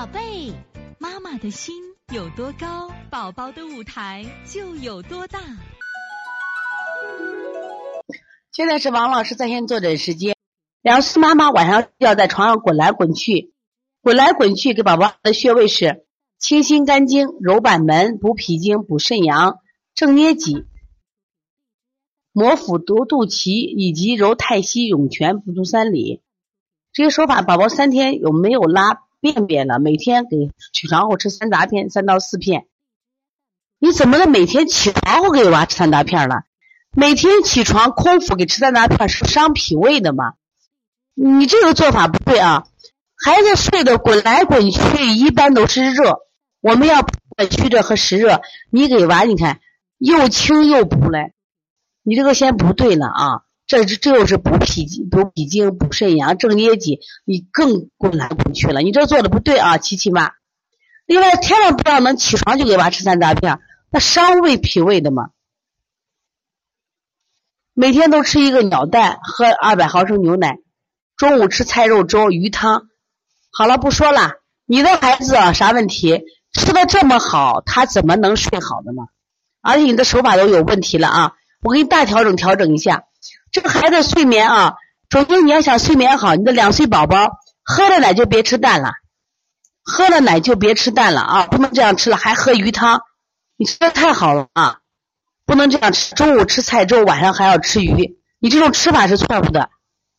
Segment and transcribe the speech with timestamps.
[0.00, 0.50] 宝贝，
[0.98, 1.74] 妈妈的心
[2.10, 5.38] 有多高，宝宝的舞台就有多大。
[8.50, 10.34] 现在是王老师在线坐诊时间。
[10.80, 13.52] 两岁妈妈晚上要在床上滚来滚去，
[14.00, 16.06] 滚来滚去，给宝宝的穴位是
[16.38, 19.58] 清心肝经、揉板门、补脾经、补肾阳、
[19.94, 20.64] 正捏脊、
[22.32, 26.22] 摩腹夺肚脐以及揉太溪、涌泉、补足三里。
[26.90, 29.78] 这些手法，宝宝三天有没有拉便便了？
[29.78, 32.66] 每天给起床后吃三杂片，三到四片。
[33.78, 34.30] 你怎么能？
[34.30, 36.42] 每天起床后给娃吃三杂片了？
[36.92, 40.34] 每天起床空腹给吃三杂片是伤脾胃的吗？
[41.14, 42.64] 你这个做法不对啊！
[43.22, 46.20] 孩子睡的滚来滚去，一般都是热。
[46.60, 47.06] 我们要
[47.50, 48.40] 虚热和实热。
[48.70, 49.60] 你给娃，你看
[49.98, 51.34] 又清又补嘞，
[52.02, 53.42] 你这个先不对了啊！
[53.70, 58.80] 这这又是补脾补脾经、补肾阳、正捏脊，你更滚来滚去了。
[58.80, 60.32] 你这做的不对啊，琪琪妈。
[61.06, 63.60] 另外，千万不要能起床就给娃吃三杂片，
[63.92, 65.30] 那伤胃脾胃的嘛。
[67.72, 70.58] 每天都吃一个鸟蛋，喝二百毫升牛奶。
[71.16, 72.88] 中午吃菜肉粥、鱼汤，
[73.52, 74.32] 好了，不说了。
[74.66, 76.24] 你的孩子啊，啥问题？
[76.52, 79.02] 吃的这么好，他怎么能睡好的呢？
[79.60, 81.32] 而且你的手法都有问题了啊！
[81.62, 83.04] 我给你大调整调整一下。
[83.52, 84.74] 这个孩子睡眠啊，
[85.10, 88.92] 首先你要想睡眠好，你的两岁宝宝喝了奶就别吃蛋了，
[89.82, 91.46] 喝了奶就别吃蛋了啊！
[91.46, 93.00] 不能这样吃了，还喝鱼汤，
[93.56, 94.78] 你吃的太好了啊！
[95.46, 99.70] 不能这样吃，中午吃菜粥，晚上还要吃鱼，你这种吃法是错误的。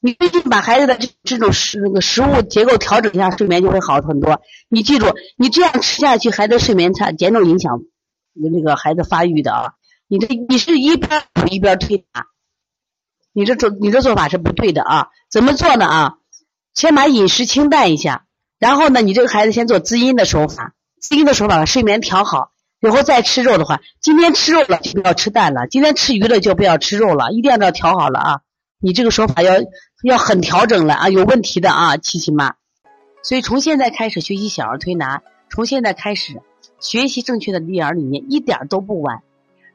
[0.00, 4.40] 你最近把孩子的这这种食那个食物结构调整一下，睡眠就会好很多。
[4.68, 7.80] 你记住，你这样吃下去，孩子睡眠差，严重影响
[8.32, 9.72] 那个孩子发育的啊。
[10.06, 12.24] 你这你是一边补一边推拿，
[13.38, 15.08] 你这做你这做法是不对的啊。
[15.30, 16.14] 怎么做呢啊？
[16.74, 18.24] 先把饮食清淡一下，
[18.58, 28.40] 然后呢，你这个孩子先做滋阴的手法，滋阴的手法睡眠调好，以后再吃肉的话，今天吃肉了就不要吃蛋了，今天吃鱼了就不要吃肉了，一定要调好了啊。
[28.80, 29.54] 你这个手法要
[30.02, 32.54] 要很调整了啊，有问题的啊，琪琪妈。
[33.22, 36.40] 所以从现在开始学习小儿推拿，从现在开始
[36.80, 39.22] 学习正确的育儿理念，一点都不晚。